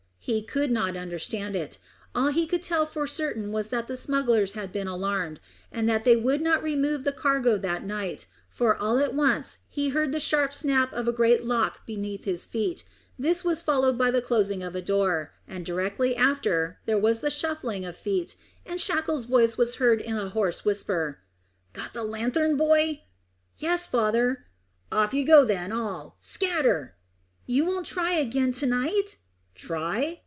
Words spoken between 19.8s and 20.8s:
in a hoarse